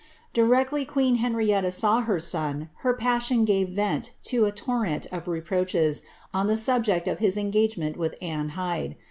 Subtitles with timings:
[0.33, 5.27] Directly queen Henrietta saw her son, her passion gave vent to a tor ent of
[5.27, 6.01] reproaches
[6.33, 8.95] on the subject of his engagement with Anne Hyde.